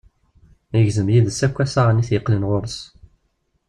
[0.77, 2.77] Yegzem yid-s akk assaɣen i t-yeqqnen ɣur-s.